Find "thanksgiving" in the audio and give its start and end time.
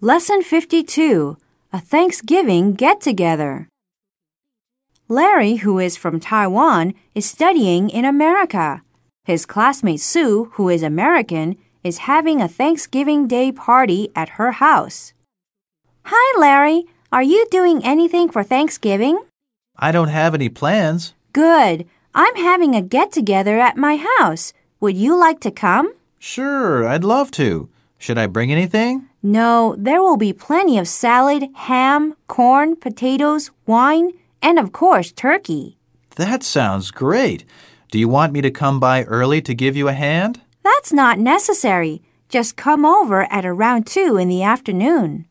1.80-2.74, 12.46-13.26, 18.44-19.18